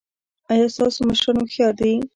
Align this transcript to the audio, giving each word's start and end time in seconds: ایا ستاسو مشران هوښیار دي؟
ایا 0.51 0.67
ستاسو 0.75 0.99
مشران 1.09 1.37
هوښیار 1.39 1.73
دي؟ 1.79 1.91